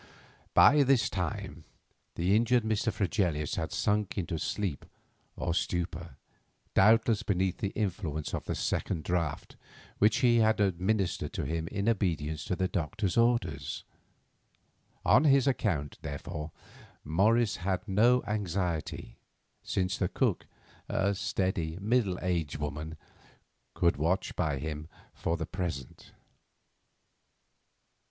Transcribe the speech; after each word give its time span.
By 0.55 0.81
this 0.81 1.11
time 1.11 1.63
the 2.15 2.35
injured 2.35 2.63
Mr. 2.63 2.91
Fregelius 2.91 3.53
had 3.53 3.71
sunk 3.71 4.17
into 4.17 4.39
sleep 4.39 4.87
or 5.35 5.53
stupor, 5.53 6.17
doubtless 6.73 7.21
beneath 7.21 7.59
the 7.59 7.69
influence 7.75 8.33
of 8.33 8.45
the 8.45 8.55
second 8.55 9.03
draught 9.03 9.57
which 9.99 10.17
he 10.25 10.37
had 10.37 10.59
administered 10.59 11.33
to 11.33 11.45
him 11.45 11.67
in 11.67 11.87
obedience 11.87 12.43
to 12.45 12.55
the 12.55 12.67
doctor's 12.67 13.15
orders. 13.15 13.83
On 15.05 15.25
his 15.25 15.45
account, 15.45 15.99
therefore, 16.01 16.49
Morris 17.03 17.57
had 17.57 17.87
no 17.87 18.23
anxiety, 18.25 19.17
since 19.61 19.99
the 19.99 20.09
cook, 20.09 20.47
a 20.89 21.13
steady, 21.13 21.77
middle 21.79 22.17
aged 22.23 22.57
woman, 22.57 22.97
could 23.75 23.97
watch 23.97 24.35
by 24.35 24.57
him 24.57 24.87
for 25.13 25.37
the 25.37 25.45
present. 25.45 26.11